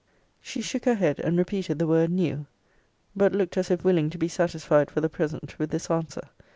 [0.41, 2.47] She shook her head, and repeated the word new:
[3.15, 6.23] but looked as if willing to be satisfied for the present with this answer.